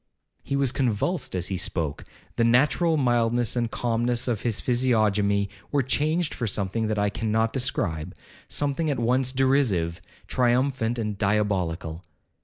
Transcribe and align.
He 0.41 0.55
was 0.55 0.71
convulsed 0.71 1.35
as 1.35 1.49
he 1.49 1.57
spoke, 1.57 2.05
the 2.35 2.43
natural 2.43 2.97
mildness 2.97 3.55
and 3.55 3.69
calmness 3.69 4.27
of 4.27 4.41
his 4.41 4.59
physiognomy 4.59 5.47
were 5.71 5.83
changed 5.83 6.33
for 6.33 6.47
something 6.47 6.87
that 6.87 6.97
I 6.97 7.11
cannot 7.11 7.53
describe—something 7.53 8.89
at 8.89 8.97
once 8.97 9.31
derisive, 9.31 10.01
triumphant, 10.27 10.97
and 10.97 11.19
diabolical. 11.19 12.03